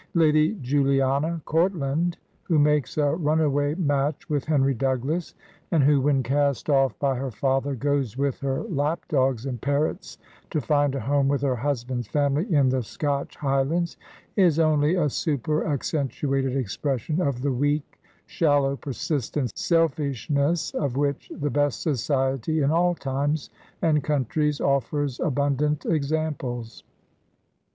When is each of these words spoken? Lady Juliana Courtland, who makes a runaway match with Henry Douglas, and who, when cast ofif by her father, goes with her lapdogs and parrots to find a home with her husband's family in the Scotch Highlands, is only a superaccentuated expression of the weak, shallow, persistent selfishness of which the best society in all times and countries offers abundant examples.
Lady 0.15 0.55
Juliana 0.63 1.43
Courtland, 1.45 2.17
who 2.45 2.57
makes 2.57 2.97
a 2.97 3.13
runaway 3.13 3.75
match 3.75 4.27
with 4.31 4.45
Henry 4.45 4.73
Douglas, 4.73 5.35
and 5.69 5.83
who, 5.83 6.01
when 6.01 6.23
cast 6.23 6.65
ofif 6.65 6.97
by 6.97 7.15
her 7.15 7.29
father, 7.29 7.75
goes 7.75 8.17
with 8.17 8.39
her 8.39 8.63
lapdogs 8.63 9.45
and 9.45 9.61
parrots 9.61 10.17
to 10.49 10.59
find 10.59 10.95
a 10.95 10.99
home 10.99 11.27
with 11.27 11.43
her 11.43 11.55
husband's 11.57 12.07
family 12.07 12.51
in 12.51 12.69
the 12.69 12.81
Scotch 12.81 13.35
Highlands, 13.35 13.95
is 14.35 14.57
only 14.57 14.95
a 14.95 15.05
superaccentuated 15.07 16.55
expression 16.55 17.21
of 17.21 17.43
the 17.43 17.51
weak, 17.53 17.99
shallow, 18.25 18.75
persistent 18.77 19.55
selfishness 19.55 20.73
of 20.73 20.97
which 20.97 21.29
the 21.39 21.51
best 21.51 21.79
society 21.83 22.61
in 22.63 22.71
all 22.71 22.95
times 22.95 23.51
and 23.83 24.03
countries 24.03 24.59
offers 24.59 25.19
abundant 25.19 25.85
examples. 25.85 26.83